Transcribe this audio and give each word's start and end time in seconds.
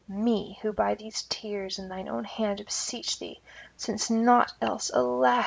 me 0.07 0.57
who 0.63 0.73
by 0.73 0.95
these 0.95 1.21
tears 1.29 1.77
and 1.77 1.91
thine 1.91 2.09
own 2.09 2.23
hand 2.23 2.63
beseech 2.65 3.19
thee, 3.19 3.39
since 3.77 4.09
naught 4.09 4.51
else, 4.59 4.89
alas! 4.95 5.39